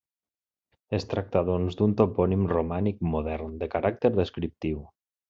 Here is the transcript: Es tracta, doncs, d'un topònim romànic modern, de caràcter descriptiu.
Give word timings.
Es 0.97 1.03
tracta, 1.11 1.43
doncs, 1.49 1.77
d'un 1.81 1.93
topònim 1.99 2.47
romànic 2.55 3.05
modern, 3.17 3.53
de 3.65 3.69
caràcter 3.75 4.13
descriptiu. 4.21 4.81